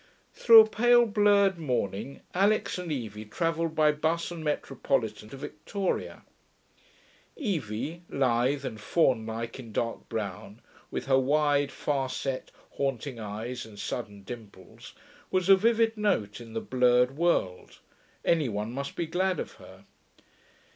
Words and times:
Through 0.33 0.61
a 0.61 0.67
pale 0.67 1.05
blurred 1.05 1.59
morning 1.59 2.21
Alix 2.33 2.79
and 2.79 2.91
Evie 2.91 3.23
travelled 3.25 3.75
by 3.75 3.91
bus 3.91 4.31
and 4.31 4.43
metropolitan 4.43 5.29
to 5.29 5.37
Victoria. 5.37 6.23
Evie, 7.35 8.01
lithe 8.09 8.65
and 8.65 8.81
fawn 8.81 9.27
like 9.27 9.59
in 9.59 9.71
dark 9.71 10.09
brown, 10.09 10.59
with 10.89 11.05
her 11.05 11.19
wide, 11.19 11.71
far 11.71 12.09
set, 12.09 12.49
haunting 12.71 13.19
eyes 13.19 13.63
and 13.63 13.77
sudden 13.77 14.23
dimples, 14.23 14.95
was 15.29 15.49
a 15.49 15.55
vivid 15.55 15.95
note 15.95 16.41
in 16.41 16.53
the 16.53 16.61
blurred 16.61 17.15
world; 17.15 17.77
any 18.25 18.49
one 18.49 18.73
must 18.73 18.95
be 18.95 19.05
glad 19.05 19.39
of 19.39 19.51
her. 19.61 19.85